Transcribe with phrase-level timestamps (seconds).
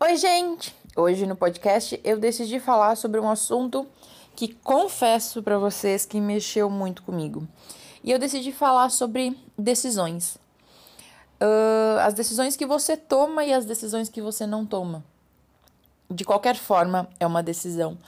[0.00, 0.76] Oi, gente!
[0.94, 3.84] Hoje no podcast eu decidi falar sobre um assunto
[4.36, 7.48] que confesso para vocês que mexeu muito comigo.
[8.04, 10.36] E eu decidi falar sobre decisões.
[11.40, 15.02] Uh, as decisões que você toma e as decisões que você não toma.
[16.08, 17.98] De qualquer forma, é uma decisão.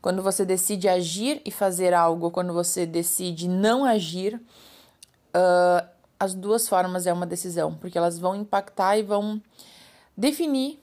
[0.00, 5.88] Quando você decide agir e fazer algo, quando você decide não agir, uh,
[6.20, 9.42] as duas formas é uma decisão, porque elas vão impactar e vão
[10.16, 10.80] definir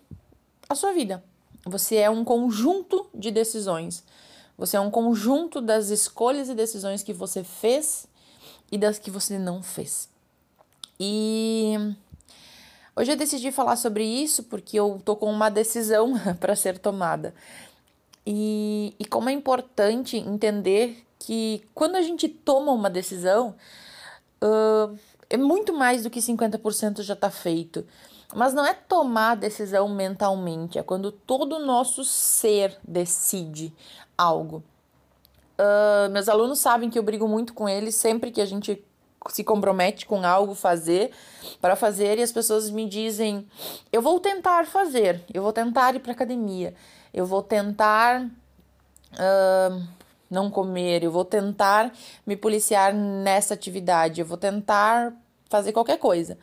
[0.70, 1.24] a sua vida.
[1.66, 4.04] Você é um conjunto de decisões.
[4.56, 8.06] Você é um conjunto das escolhas e decisões que você fez
[8.72, 10.08] e das que você não fez.
[11.00, 11.74] E
[12.96, 17.34] hoje eu decidi falar sobre isso porque eu tô com uma decisão para ser tomada.
[18.24, 23.56] E, e como é importante entender que quando a gente toma uma decisão,
[24.44, 24.96] uh,
[25.32, 27.84] é muito mais do que 50% já está feito.
[28.36, 33.74] Mas não é tomar decisão mentalmente, é quando todo o nosso ser decide
[34.18, 34.64] algo.
[35.58, 38.82] Uh, meus alunos sabem que eu brigo muito com eles sempre que a gente
[39.28, 41.12] se compromete com algo fazer
[41.60, 43.46] para fazer e as pessoas me dizem
[43.92, 46.74] eu vou tentar fazer eu vou tentar ir para academia
[47.14, 49.88] eu vou tentar uh,
[50.30, 51.92] não comer eu vou tentar
[52.26, 55.14] me policiar nessa atividade eu vou tentar
[55.50, 56.38] fazer qualquer coisa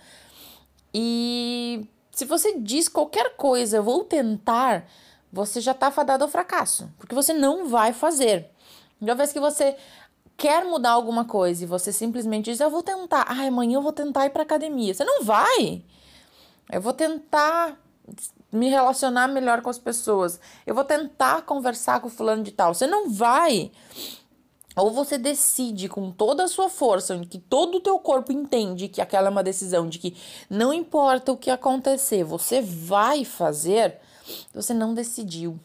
[0.98, 4.89] e se você diz qualquer coisa, vou tentar,
[5.30, 8.50] você já está fadado ao fracasso, porque você não vai fazer.
[8.98, 9.77] Uma vez que você
[10.39, 13.92] quer mudar alguma coisa e você simplesmente diz, eu vou tentar, ah, amanhã eu vou
[13.92, 14.94] tentar ir para academia.
[14.94, 15.84] Você não vai.
[16.72, 17.78] Eu vou tentar
[18.50, 20.41] me relacionar melhor com as pessoas.
[20.67, 22.72] Eu vou tentar conversar com fulano de tal.
[22.72, 23.70] Você não vai.
[24.77, 29.00] Ou você decide com toda a sua força, que todo o teu corpo entende que
[29.00, 30.14] aquela é uma decisão, de que
[30.50, 33.98] não importa o que acontecer, você vai fazer,
[34.52, 35.58] você não decidiu.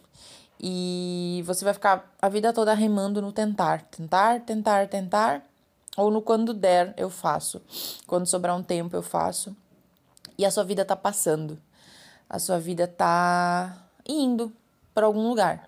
[0.57, 5.43] E você vai ficar a vida toda remando no tentar, tentar, tentar, tentar,
[5.97, 7.61] ou no quando der eu faço.
[8.07, 9.55] Quando sobrar um tempo eu faço.
[10.37, 11.59] E a sua vida tá passando.
[12.29, 13.75] A sua vida tá
[14.07, 14.53] indo
[14.93, 15.67] para algum lugar.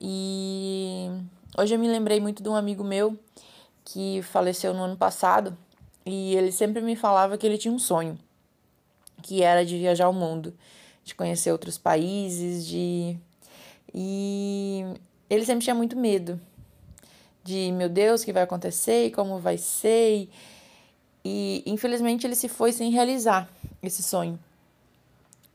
[0.00, 1.08] E
[1.56, 3.18] Hoje eu me lembrei muito de um amigo meu
[3.84, 5.56] que faleceu no ano passado
[6.04, 8.18] e ele sempre me falava que ele tinha um sonho,
[9.22, 10.54] que era de viajar o mundo,
[11.02, 13.16] de conhecer outros países, de
[13.94, 14.84] e
[15.30, 16.38] ele sempre tinha muito medo
[17.42, 20.28] de meu Deus, o que vai acontecer e como vai ser.
[21.24, 23.48] E infelizmente ele se foi sem realizar
[23.82, 24.38] esse sonho.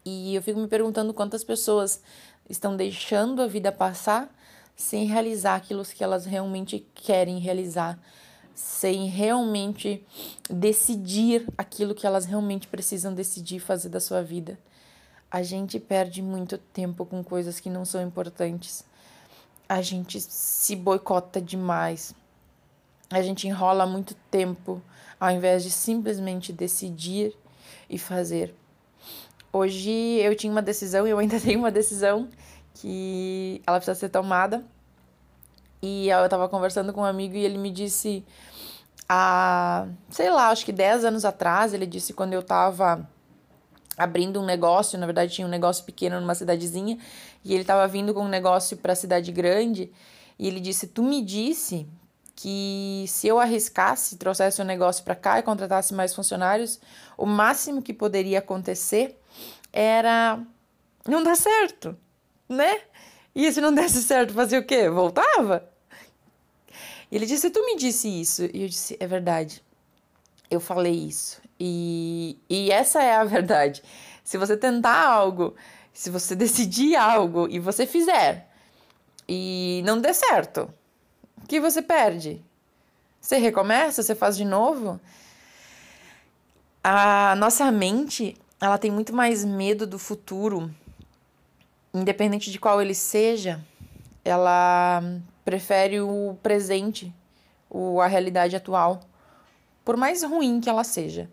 [0.04, 2.02] E eu fico me perguntando quantas pessoas
[2.50, 4.28] estão deixando a vida passar
[4.76, 8.00] sem realizar aquilo que elas realmente querem realizar,
[8.54, 10.06] sem realmente
[10.50, 14.60] decidir aquilo que elas realmente precisam decidir fazer da sua vida.
[15.32, 18.86] A gente perde muito tempo com coisas que não são importantes.
[19.68, 22.14] A gente se boicota demais.
[23.10, 24.82] A gente enrola muito tempo
[25.20, 27.36] ao invés de simplesmente decidir
[27.90, 28.54] e fazer.
[29.52, 32.28] Hoje eu tinha uma decisão e eu ainda tenho uma decisão
[32.76, 34.64] que ela precisa ser tomada.
[35.82, 38.26] E eu tava conversando com um amigo e ele me disse
[39.08, 43.08] há, sei lá, acho que 10 anos atrás, ele disse quando eu tava
[43.98, 46.98] abrindo um negócio, na verdade tinha um negócio pequeno numa cidadezinha,
[47.44, 49.92] e ele tava vindo com um negócio para cidade grande,
[50.40, 51.88] e ele disse: "Tu me disse
[52.36, 56.80] que se eu arriscasse, trouxesse o um negócio para cá e contratasse mais funcionários,
[57.18, 59.20] o máximo que poderia acontecer
[59.72, 60.40] era
[61.08, 61.96] não dar certo"
[62.54, 62.82] né?
[63.36, 64.90] E se não desse certo, fazer o quê?
[64.90, 65.68] Voltava?
[67.12, 68.46] Ele disse: Tu me disse isso.
[68.54, 69.64] E eu disse: É verdade.
[70.50, 71.42] Eu falei isso.
[71.60, 73.84] E, e essa é a verdade.
[74.24, 75.56] Se você tentar algo,
[75.92, 78.50] se você decidir algo e você fizer
[79.28, 80.74] e não der certo,
[81.42, 82.44] o que você perde?
[83.22, 85.00] Você recomeça, você faz de novo.
[86.84, 90.70] A nossa mente, ela tem muito mais medo do futuro
[91.94, 93.64] independente de qual ele seja,
[94.26, 95.04] ela
[95.46, 97.14] prefere o presente,
[97.70, 99.02] o, a realidade atual,
[99.84, 101.30] por mais ruim que ela seja.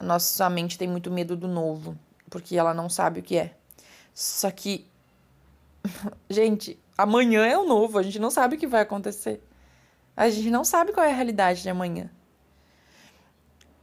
[0.00, 1.96] Nossa mente tem muito medo do novo,
[2.28, 3.54] porque ela não sabe o que é.
[4.12, 4.86] Só que,
[6.28, 9.42] gente, amanhã é o novo, a gente não sabe o que vai acontecer.
[10.16, 12.10] A gente não sabe qual é a realidade de amanhã.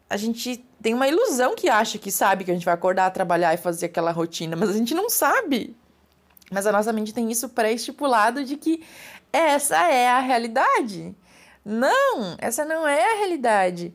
[0.09, 3.53] A gente tem uma ilusão que acha que sabe que a gente vai acordar, trabalhar
[3.53, 5.75] e fazer aquela rotina, mas a gente não sabe.
[6.51, 8.85] Mas a nossa mente tem isso pré-estipulado de que
[9.31, 11.15] essa é a realidade.
[11.63, 13.93] Não, essa não é a realidade.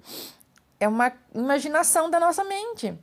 [0.81, 2.99] É uma imaginação da nossa mente.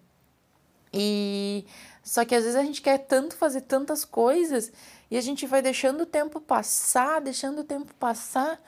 [0.92, 1.66] E
[2.04, 4.72] Só que às vezes a gente quer tanto fazer tantas coisas
[5.10, 8.60] e a gente vai deixando o tempo passar, deixando o tempo passar.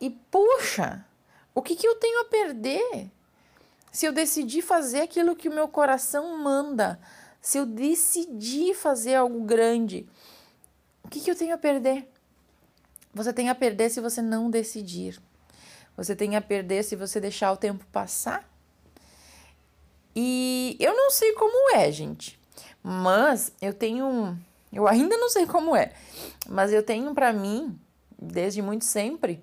[0.00, 1.04] E puxa,
[1.54, 3.10] o que, que eu tenho a perder?
[3.92, 6.98] Se eu decidir fazer aquilo que o meu coração manda,
[7.42, 10.08] se eu decidir fazer algo grande,
[11.02, 12.08] o que, que eu tenho a perder?
[13.12, 15.20] Você tem a perder se você não decidir.
[15.96, 18.48] Você tem a perder se você deixar o tempo passar.
[20.14, 22.38] E eu não sei como é, gente,
[22.82, 24.38] mas eu tenho.
[24.72, 25.92] Eu ainda não sei como é,
[26.48, 27.78] mas eu tenho para mim,
[28.18, 29.42] desde muito sempre,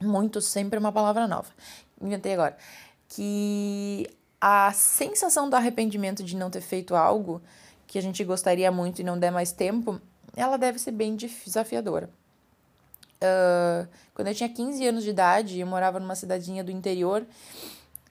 [0.00, 1.50] muito sempre é uma palavra nova,
[2.00, 2.56] inventei agora,
[3.08, 4.06] que
[4.40, 7.42] a sensação do arrependimento de não ter feito algo
[7.86, 10.00] que a gente gostaria muito e não der mais tempo,
[10.36, 12.10] ela deve ser bem desafiadora.
[13.16, 17.26] Uh, quando eu tinha 15 anos de idade, eu morava numa cidadinha do interior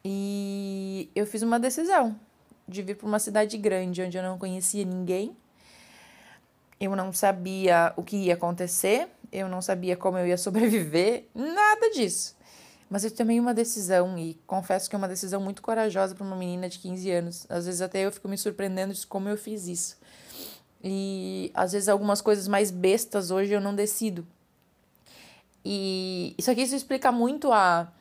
[0.03, 2.19] e eu fiz uma decisão
[2.68, 5.35] de vir para uma cidade grande onde eu não conhecia ninguém.
[6.80, 11.89] Eu não sabia o que ia acontecer, eu não sabia como eu ia sobreviver, nada
[11.91, 12.37] disso.
[12.89, 16.36] Mas eu tomei uma decisão e confesso que é uma decisão muito corajosa para uma
[16.36, 17.45] menina de 15 anos.
[17.50, 19.98] Às vezes até eu fico me surpreendendo de como eu fiz isso.
[20.81, 24.25] E às vezes algumas coisas mais bestas hoje eu não decido.
[25.66, 27.92] E isso aqui isso explica muito a,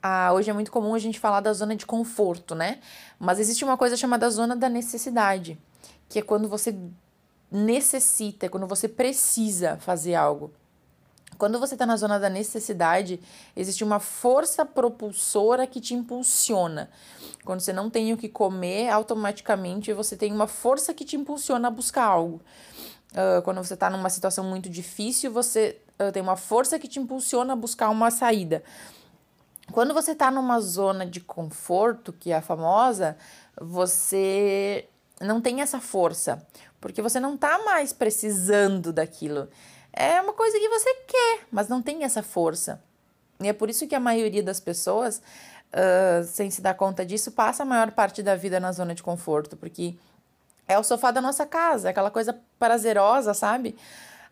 [0.00, 0.32] a.
[0.32, 2.78] Hoje é muito comum a gente falar da zona de conforto, né?
[3.18, 5.58] Mas existe uma coisa chamada zona da necessidade,
[6.08, 6.76] que é quando você
[7.50, 10.52] necessita, quando você precisa fazer algo.
[11.44, 13.20] Quando você está na zona da necessidade,
[13.54, 16.88] existe uma força propulsora que te impulsiona.
[17.44, 21.68] Quando você não tem o que comer, automaticamente você tem uma força que te impulsiona
[21.68, 22.40] a buscar algo.
[23.12, 26.98] Uh, quando você está numa situação muito difícil, você uh, tem uma força que te
[26.98, 28.64] impulsiona a buscar uma saída.
[29.70, 33.18] Quando você está numa zona de conforto, que é a famosa,
[33.60, 34.88] você
[35.20, 36.42] não tem essa força,
[36.80, 39.50] porque você não está mais precisando daquilo.
[39.96, 42.82] É uma coisa que você quer, mas não tem essa força.
[43.40, 45.22] E é por isso que a maioria das pessoas,
[45.72, 49.02] uh, sem se dar conta disso, passa a maior parte da vida na zona de
[49.04, 49.94] conforto, porque
[50.66, 53.76] é o sofá da nossa casa, aquela coisa prazerosa, sabe?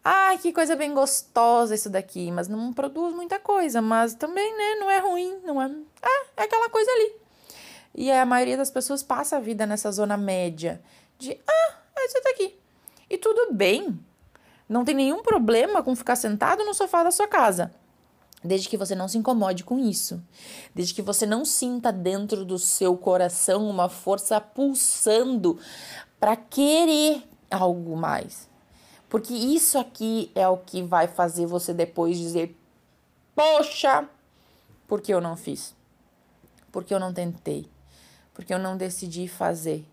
[0.05, 4.75] Ai, que coisa bem gostosa isso daqui, mas não produz muita coisa, mas também, né,
[4.81, 5.71] não é ruim, não é.
[6.03, 7.13] É, é aquela coisa ali.
[7.95, 10.83] E a maioria das pessoas passa a vida nessa zona média
[11.19, 12.59] de, ah, é isso daqui.
[13.09, 13.97] E tudo bem,
[14.73, 17.73] não tem nenhum problema com ficar sentado no sofá da sua casa.
[18.43, 20.21] Desde que você não se incomode com isso.
[20.75, 25.59] Desde que você não sinta dentro do seu coração uma força pulsando
[26.19, 28.49] para querer algo mais.
[29.09, 32.59] Porque isso aqui é o que vai fazer você depois dizer:
[33.35, 34.09] Poxa,
[34.89, 35.75] porque eu não fiz?
[36.73, 37.69] Porque eu não tentei?
[38.33, 39.87] Porque eu não decidi fazer?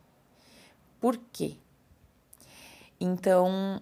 [1.02, 1.58] Por quê?
[3.00, 3.82] Então,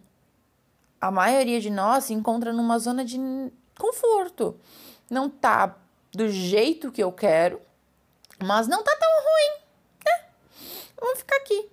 [0.99, 3.19] a maioria de nós se encontra numa zona de
[3.77, 4.59] conforto.
[5.09, 5.77] Não tá
[6.11, 7.61] do jeito que eu quero,
[8.43, 9.61] mas não tá tão ruim.
[10.05, 10.29] Né?
[10.99, 11.69] Vamos ficar aqui.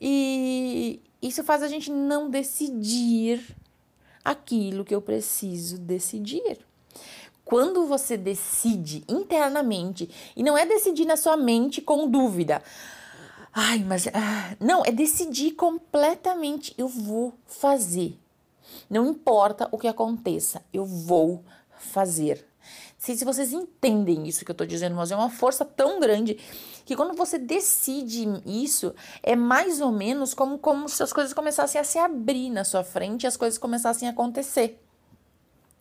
[0.00, 3.56] E isso faz a gente não decidir
[4.24, 6.58] aquilo que eu preciso decidir.
[7.44, 12.62] Quando você decide internamente, e não é decidir na sua mente com dúvida,
[13.52, 14.06] ai, mas.
[14.08, 16.74] Ah, não, é decidir completamente.
[16.76, 18.18] Eu vou fazer.
[18.88, 21.44] Não importa o que aconteça, eu vou
[21.78, 22.46] fazer.
[22.98, 26.34] Sei se vocês entendem isso que eu tô dizendo, mas é uma força tão grande
[26.84, 31.80] que quando você decide isso, é mais ou menos como, como se as coisas começassem
[31.80, 34.78] a se abrir na sua frente e as coisas começassem a acontecer.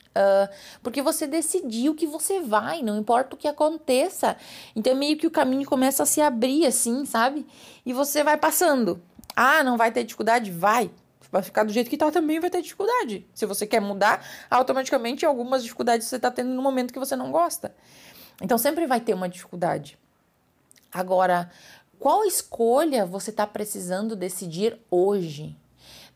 [0.09, 4.35] Uh, porque você decidiu que você vai, não importa o que aconteça.
[4.75, 7.45] Então, meio que o caminho começa a se abrir assim, sabe?
[7.85, 9.01] E você vai passando.
[9.35, 10.51] Ah, não vai ter dificuldade?
[10.51, 10.91] Vai
[11.31, 13.25] vai ficar do jeito que tá, também vai ter dificuldade.
[13.33, 17.31] Se você quer mudar, automaticamente algumas dificuldades você tá tendo no momento que você não
[17.31, 17.75] gosta.
[18.41, 19.97] Então sempre vai ter uma dificuldade.
[20.91, 21.51] Agora,
[21.99, 25.55] qual escolha você está precisando decidir hoje?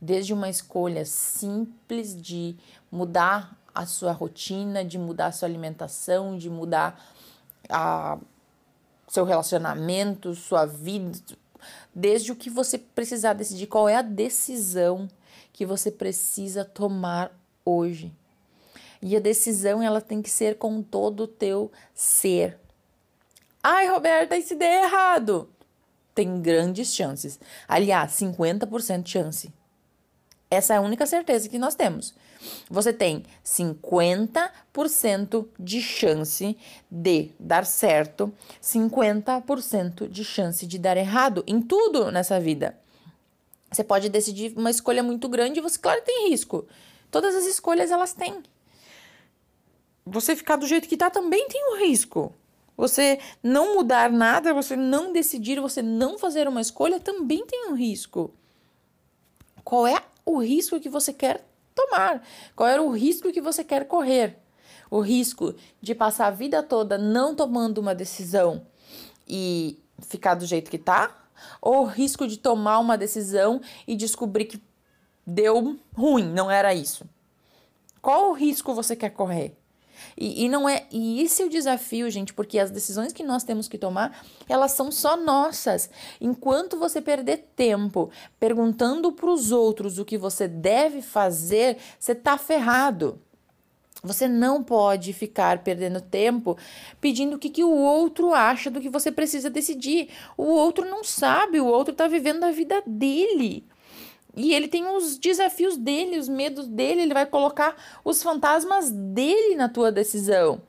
[0.01, 2.57] Desde uma escolha simples de
[2.91, 7.03] mudar a sua rotina, de mudar a sua alimentação, de mudar
[7.69, 8.17] a
[9.07, 11.19] seu relacionamento, sua vida,
[11.93, 15.07] desde o que você precisar decidir, qual é a decisão
[15.51, 17.31] que você precisa tomar
[17.63, 18.11] hoje.
[19.01, 22.57] E a decisão ela tem que ser com todo o teu ser.
[23.61, 25.49] Ai, Roberta, se der errado?
[26.15, 27.39] Tem grandes chances.
[27.67, 29.53] Aliás, 50% chance.
[30.53, 32.13] Essa é a única certeza que nós temos.
[32.69, 36.55] Você tem 50% de chance
[36.91, 38.31] de dar certo,
[38.61, 42.77] 50% de chance de dar errado em tudo nessa vida.
[43.71, 46.67] Você pode decidir uma escolha muito grande e você, claro, tem risco.
[47.09, 48.43] Todas as escolhas elas têm.
[50.05, 52.31] Você ficar do jeito que tá também tem um risco.
[52.77, 57.73] Você não mudar nada, você não decidir, você não fazer uma escolha também tem um
[57.73, 58.31] risco.
[59.63, 62.25] Qual é o risco que você quer tomar?
[62.55, 64.37] Qual é o risco que você quer correr?
[64.89, 68.65] O risco de passar a vida toda não tomando uma decisão
[69.27, 71.27] e ficar do jeito que tá?
[71.61, 74.61] Ou o risco de tomar uma decisão e descobrir que
[75.25, 77.09] deu ruim, não era isso?
[78.01, 79.57] Qual o risco você quer correr?
[80.17, 80.85] E, e não é.
[80.91, 84.71] E esse é o desafio, gente, porque as decisões que nós temos que tomar, elas
[84.71, 85.89] são só nossas.
[86.19, 88.09] Enquanto você perder tempo
[88.39, 93.19] perguntando para os outros o que você deve fazer, você tá ferrado.
[94.03, 96.57] Você não pode ficar perdendo tempo
[96.99, 100.09] pedindo o que, que o outro acha do que você precisa decidir.
[100.37, 103.65] O outro não sabe, o outro está vivendo a vida dele.
[104.35, 109.55] E ele tem os desafios dele, os medos dele, ele vai colocar os fantasmas dele
[109.55, 110.61] na tua decisão.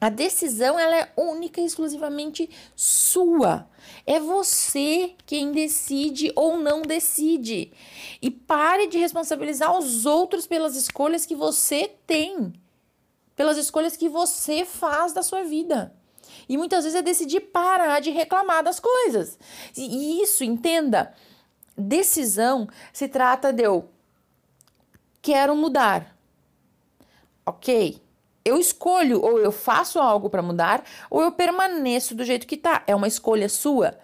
[0.00, 3.68] A decisão ela é única e exclusivamente sua.
[4.06, 7.72] É você quem decide ou não decide.
[8.22, 12.52] E pare de responsabilizar os outros pelas escolhas que você tem,
[13.34, 15.92] pelas escolhas que você faz da sua vida.
[16.48, 19.36] E muitas vezes é decidir parar de reclamar das coisas.
[19.76, 21.12] E isso, entenda,
[21.78, 23.88] decisão se trata de eu
[25.22, 26.16] quero mudar.
[27.46, 28.02] Ok?
[28.44, 32.82] Eu escolho ou eu faço algo para mudar ou eu permaneço do jeito que tá.
[32.86, 33.98] É uma escolha sua.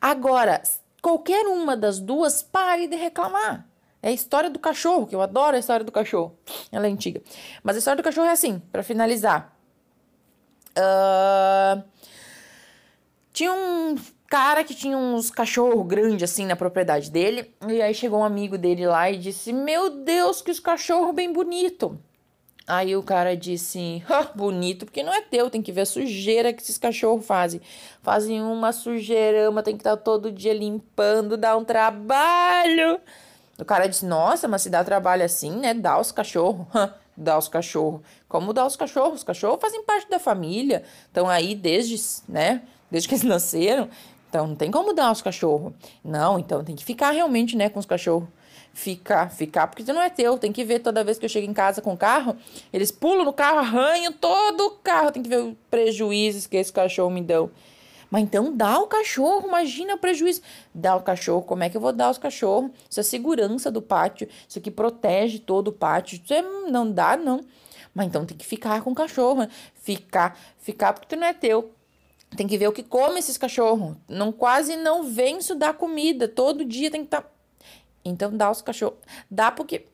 [0.00, 0.62] Agora,
[1.00, 3.66] qualquer uma das duas, pare de reclamar.
[4.02, 6.36] É a história do cachorro, que eu adoro a história do cachorro.
[6.72, 7.22] Ela é antiga.
[7.62, 9.56] Mas a história do cachorro é assim, para finalizar.
[10.76, 11.84] Uh,
[13.32, 13.96] tinha um
[14.32, 17.54] cara que tinha uns cachorros grandes assim na propriedade dele.
[17.68, 21.30] E aí chegou um amigo dele lá e disse: Meu Deus, que os cachorros bem
[21.30, 22.00] bonito.
[22.66, 24.02] Aí o cara disse:
[24.34, 27.60] bonito, porque não é teu, tem que ver a sujeira que esses cachorros fazem.
[28.02, 32.98] Fazem uma sujeirama, tem que estar todo dia limpando, dá um trabalho.
[33.58, 35.74] O cara disse: Nossa, mas se dá trabalho assim, né?
[35.74, 36.66] Dá os cachorros.
[37.14, 38.00] dá os cachorros.
[38.30, 39.16] Como dá os cachorros?
[39.16, 40.84] Os cachorros fazem parte da família.
[41.06, 41.96] Estão aí desde,
[42.26, 42.62] né?
[42.90, 43.90] Desde que eles nasceram.
[44.32, 45.74] Então não tem como dar os cachorros.
[46.02, 48.26] Não, então tem que ficar realmente, né, com os cachorros.
[48.72, 50.38] Ficar, ficar, porque você não é teu.
[50.38, 52.34] Tem que ver toda vez que eu chego em casa com o carro,
[52.72, 55.12] eles pulam no carro, arranham todo o carro.
[55.12, 57.50] Tem que ver os prejuízos que esse cachorro me dão.
[58.10, 60.40] Mas então dá o cachorro, imagina o prejuízo.
[60.74, 62.70] Dá o cachorro, como é que eu vou dar os cachorros?
[62.88, 66.18] Isso é segurança do pátio, isso aqui protege todo o pátio.
[66.22, 67.42] Isso é, não dá, não.
[67.94, 71.74] Mas então tem que ficar com o cachorro, ficar, ficar porque tu não é teu.
[72.36, 73.96] Tem que ver o que come esses cachorros.
[74.08, 76.26] Não quase não venço dar comida.
[76.26, 77.22] Todo dia tem que estar.
[77.22, 77.28] Tá...
[78.04, 78.98] Então dá os cachorros.
[79.30, 79.86] Dá porque.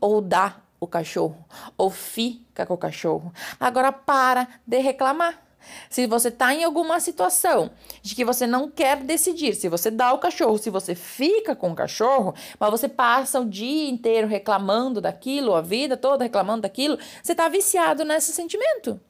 [0.00, 1.44] Ou dá o cachorro.
[1.76, 3.32] Ou fica com o cachorro.
[3.60, 5.42] Agora para de reclamar.
[5.88, 7.70] Se você está em alguma situação
[8.02, 11.70] de que você não quer decidir se você dá o cachorro, se você fica com
[11.70, 16.98] o cachorro, mas você passa o dia inteiro reclamando daquilo, a vida toda reclamando daquilo,
[17.22, 19.00] você está viciado nesse sentimento.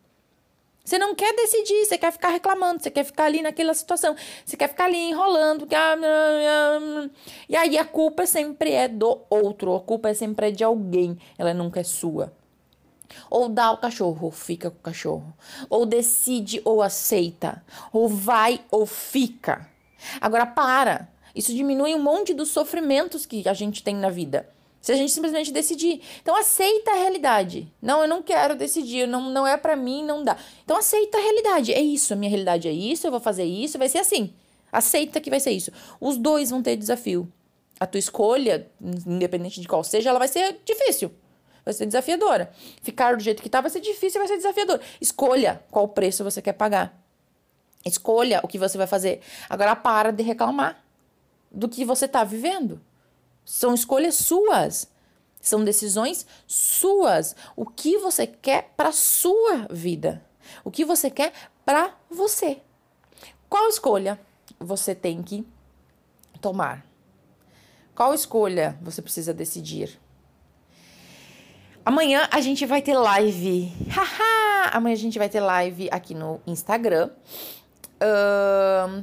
[0.84, 4.56] Você não quer decidir, você quer ficar reclamando, você quer ficar ali naquela situação, você
[4.56, 5.68] quer ficar ali enrolando.
[7.48, 11.54] E aí a culpa sempre é do outro, a culpa sempre é de alguém, ela
[11.54, 12.32] nunca é sua.
[13.30, 15.32] Ou dá o cachorro, ou fica com o cachorro.
[15.68, 17.62] Ou decide ou aceita.
[17.92, 19.68] Ou vai ou fica.
[20.20, 21.08] Agora para.
[21.34, 24.48] Isso diminui um monte dos sofrimentos que a gente tem na vida.
[24.82, 26.02] Se a gente simplesmente decidir.
[26.20, 27.72] Então aceita a realidade.
[27.80, 30.36] Não, eu não quero decidir, não, não é para mim, não dá.
[30.64, 31.72] Então aceita a realidade.
[31.72, 34.34] É isso, a minha realidade é isso, eu vou fazer isso, vai ser assim.
[34.72, 35.70] Aceita que vai ser isso.
[36.00, 37.32] Os dois vão ter desafio.
[37.78, 38.68] A tua escolha,
[39.06, 41.12] independente de qual seja, ela vai ser difícil.
[41.64, 42.52] Vai ser desafiadora.
[42.82, 44.80] Ficar do jeito que tá vai ser difícil, vai ser desafiador.
[45.00, 47.00] Escolha qual preço você quer pagar.
[47.84, 49.20] Escolha o que você vai fazer.
[49.48, 50.82] Agora para de reclamar
[51.50, 52.80] do que você tá vivendo.
[53.44, 54.90] São escolhas suas.
[55.40, 57.34] São decisões suas.
[57.56, 60.24] O que você quer para sua vida?
[60.64, 61.32] O que você quer
[61.64, 62.60] para você?
[63.48, 64.20] Qual escolha
[64.58, 65.46] você tem que
[66.40, 66.86] tomar?
[67.94, 70.00] Qual escolha você precisa decidir?
[71.84, 73.72] Amanhã a gente vai ter live.
[73.90, 74.70] Haha!
[74.72, 77.10] Amanhã a gente vai ter live aqui no Instagram.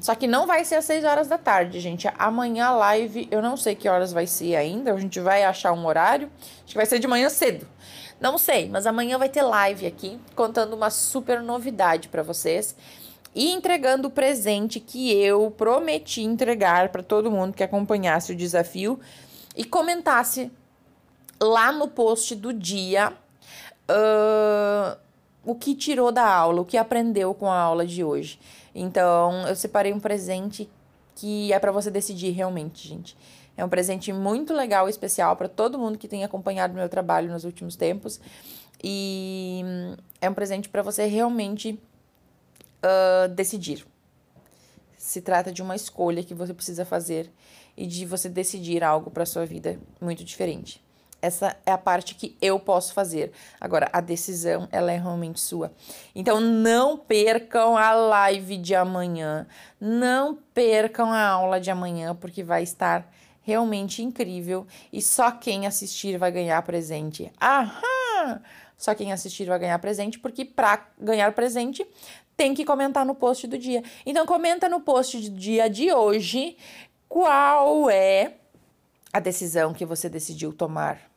[0.01, 2.09] Só que não vai ser às 6 horas da tarde, gente.
[2.17, 4.93] Amanhã a live, eu não sei que horas vai ser ainda.
[4.93, 6.29] A gente vai achar um horário.
[6.63, 7.67] Acho que vai ser de manhã cedo.
[8.19, 12.75] Não sei, mas amanhã vai ter live aqui contando uma super novidade para vocês
[13.33, 18.99] e entregando o presente que eu prometi entregar para todo mundo que acompanhasse o desafio
[19.55, 20.51] e comentasse
[21.41, 23.13] lá no post do dia
[23.89, 24.97] uh,
[25.43, 28.39] o que tirou da aula, o que aprendeu com a aula de hoje.
[28.73, 30.69] Então, eu separei um presente
[31.15, 33.17] que é para você decidir realmente, gente.
[33.57, 37.29] É um presente muito legal e especial para todo mundo que tem acompanhado meu trabalho
[37.29, 38.19] nos últimos tempos.
[38.81, 39.61] E
[40.21, 41.77] é um presente para você realmente
[42.83, 43.85] uh, decidir.
[44.97, 47.29] Se trata de uma escolha que você precisa fazer
[47.75, 50.81] e de você decidir algo para sua vida muito diferente.
[51.21, 53.31] Essa é a parte que eu posso fazer.
[53.59, 55.71] Agora, a decisão, ela é realmente sua.
[56.15, 59.45] Então, não percam a live de amanhã.
[59.79, 63.11] Não percam a aula de amanhã, porque vai estar
[63.41, 64.65] realmente incrível.
[64.93, 67.31] E só quem assistir vai ganhar presente.
[67.41, 68.41] Aham!
[68.77, 71.85] Só quem assistir vai ganhar presente, porque para ganhar presente
[72.37, 73.83] tem que comentar no post do dia.
[74.05, 76.55] Então, comenta no post do dia de hoje
[77.09, 78.35] qual é
[79.11, 81.08] a decisão que você decidiu tomar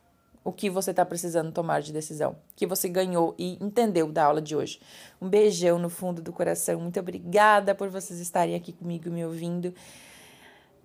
[0.43, 4.41] o que você está precisando tomar de decisão, que você ganhou e entendeu da aula
[4.41, 4.79] de hoje.
[5.21, 6.79] Um beijão no fundo do coração.
[6.79, 9.73] Muito obrigada por vocês estarem aqui comigo me ouvindo.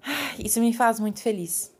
[0.02, 1.74] Ah, isso me faz muito feliz.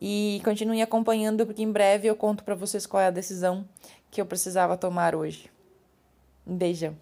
[0.00, 3.66] E continue acompanhando, porque em breve eu conto para vocês qual é a decisão
[4.10, 5.50] que eu precisava tomar hoje.
[6.46, 6.96] Um beijão.